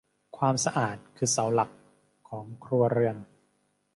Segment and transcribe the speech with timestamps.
[0.37, 1.69] ความสะอาดคือเสาหลัก
[2.27, 3.17] ของครัวเรือน